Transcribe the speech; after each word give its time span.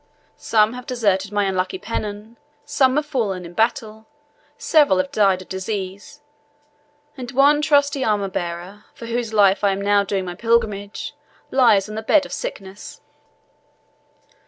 Some 0.39 0.73
have 0.73 0.87
deserted 0.87 1.31
my 1.31 1.43
unlucky 1.43 1.77
pennon 1.77 2.37
some 2.65 2.95
have 2.95 3.05
fallen 3.05 3.45
in 3.45 3.53
battle 3.53 4.07
several 4.57 4.97
have 4.97 5.11
died 5.11 5.43
of 5.43 5.47
disease 5.49 6.21
and 7.15 7.29
one 7.29 7.61
trusty 7.61 8.03
armour 8.03 8.27
bearer, 8.29 8.85
for 8.95 9.05
whose 9.05 9.31
life 9.31 9.63
I 9.63 9.73
am 9.73 9.81
now 9.83 10.03
doing 10.03 10.25
my 10.25 10.33
pilgrimage, 10.33 11.13
lies 11.51 11.87
on 11.87 11.93
the 11.93 12.01
bed 12.01 12.25
of 12.25 12.33
sickness." 12.33 12.99